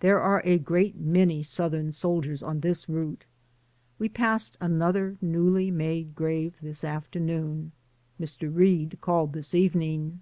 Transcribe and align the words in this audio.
There 0.00 0.20
are 0.20 0.42
a 0.44 0.58
great 0.58 0.94
many 1.00 1.42
Southern 1.42 1.90
soldiers 1.90 2.42
on 2.42 2.60
this 2.60 2.86
route. 2.86 3.24
We 3.98 4.10
passed 4.10 4.58
another 4.60 5.16
newly 5.22 5.70
made 5.70 6.14
grave 6.14 6.58
this 6.60 6.84
afternoon. 6.84 7.72
Mr. 8.20 8.54
Reade 8.54 8.98
called 9.00 9.32
this 9.32 9.54
evening. 9.54 10.20